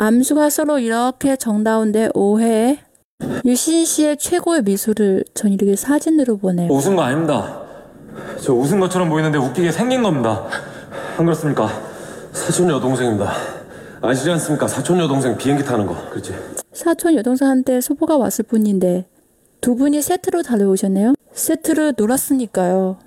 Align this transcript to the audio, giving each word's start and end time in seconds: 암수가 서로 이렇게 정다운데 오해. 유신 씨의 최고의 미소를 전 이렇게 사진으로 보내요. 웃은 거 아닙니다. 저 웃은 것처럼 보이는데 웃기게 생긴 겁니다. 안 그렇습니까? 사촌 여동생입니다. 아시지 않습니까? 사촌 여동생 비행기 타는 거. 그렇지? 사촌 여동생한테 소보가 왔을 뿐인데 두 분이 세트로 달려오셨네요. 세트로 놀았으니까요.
암수가 0.00 0.50
서로 0.50 0.78
이렇게 0.78 1.34
정다운데 1.34 2.10
오해. 2.14 2.78
유신 3.44 3.84
씨의 3.84 4.16
최고의 4.16 4.62
미소를 4.62 5.24
전 5.34 5.52
이렇게 5.52 5.74
사진으로 5.74 6.36
보내요. 6.36 6.72
웃은 6.72 6.94
거 6.94 7.02
아닙니다. 7.02 7.62
저 8.40 8.54
웃은 8.54 8.78
것처럼 8.78 9.08
보이는데 9.08 9.38
웃기게 9.38 9.72
생긴 9.72 10.04
겁니다. 10.04 10.46
안 11.18 11.24
그렇습니까? 11.24 11.68
사촌 12.32 12.70
여동생입니다. 12.70 13.32
아시지 14.00 14.30
않습니까? 14.30 14.68
사촌 14.68 15.00
여동생 15.00 15.36
비행기 15.36 15.64
타는 15.64 15.86
거. 15.86 15.96
그렇지? 16.10 16.32
사촌 16.72 17.16
여동생한테 17.16 17.80
소보가 17.80 18.18
왔을 18.18 18.44
뿐인데 18.44 19.08
두 19.60 19.74
분이 19.74 20.00
세트로 20.00 20.42
달려오셨네요. 20.42 21.14
세트로 21.32 21.94
놀았으니까요. 21.96 22.98